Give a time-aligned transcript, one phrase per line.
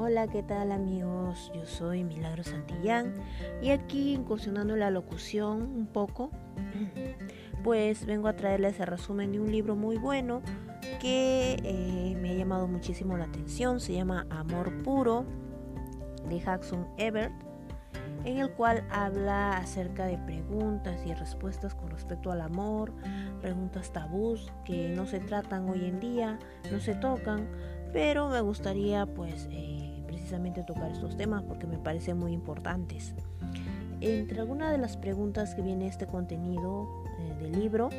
[0.00, 1.50] Hola, ¿qué tal amigos?
[1.52, 3.16] Yo soy Milagro Santillán
[3.60, 6.30] y aquí incursionando en la locución un poco,
[7.64, 10.40] pues vengo a traerles el resumen de un libro muy bueno
[11.00, 13.80] que eh, me ha llamado muchísimo la atención.
[13.80, 15.26] Se llama Amor Puro
[16.28, 17.34] de Jackson Ebert,
[18.24, 22.92] en el cual habla acerca de preguntas y respuestas con respecto al amor,
[23.40, 26.38] preguntas tabús que no se tratan hoy en día,
[26.70, 27.48] no se tocan,
[27.92, 29.48] pero me gustaría pues...
[29.50, 29.77] Eh,
[30.64, 33.14] tocar estos temas porque me parecen muy importantes.
[34.00, 36.88] Entre algunas de las preguntas que viene este contenido
[37.18, 37.90] eh, del libro,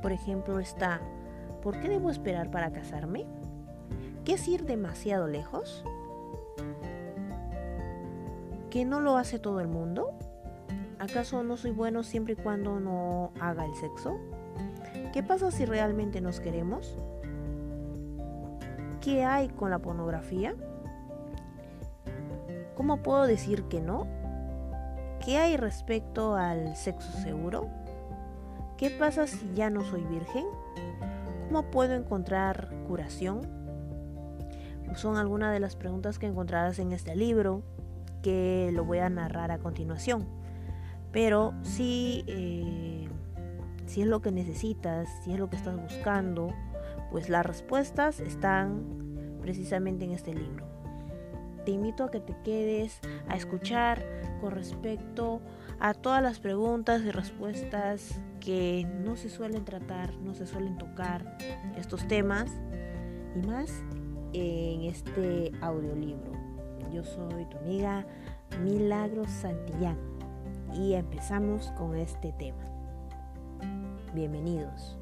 [0.00, 1.00] por ejemplo, está,
[1.62, 3.26] ¿por qué debo esperar para casarme?
[4.24, 5.84] ¿Qué es ir demasiado lejos?
[8.70, 10.12] ¿Que no lo hace todo el mundo?
[10.98, 14.16] ¿Acaso no soy bueno siempre y cuando no haga el sexo?
[15.12, 16.96] ¿Qué pasa si realmente nos queremos?
[19.02, 20.54] ¿Qué hay con la pornografía?
[22.76, 24.06] ¿Cómo puedo decir que no?
[25.24, 27.68] ¿Qué hay respecto al sexo seguro?
[28.78, 30.46] ¿Qué pasa si ya no soy virgen?
[31.46, 33.42] ¿Cómo puedo encontrar curación?
[34.96, 37.62] Son algunas de las preguntas que encontrarás en este libro
[38.22, 40.26] que lo voy a narrar a continuación.
[41.12, 43.06] Pero si, eh,
[43.86, 46.54] si es lo que necesitas, si es lo que estás buscando,
[47.10, 50.81] pues las respuestas están precisamente en este libro
[51.64, 54.04] te invito a que te quedes a escuchar
[54.40, 55.40] con respecto
[55.80, 61.38] a todas las preguntas y respuestas que no se suelen tratar, no se suelen tocar
[61.76, 62.50] estos temas
[63.34, 63.82] y más
[64.32, 66.32] en este audiolibro.
[66.92, 68.04] Yo soy tu amiga
[68.62, 69.98] Milagro Santillán
[70.74, 72.64] y empezamos con este tema.
[74.14, 74.98] Bienvenidos.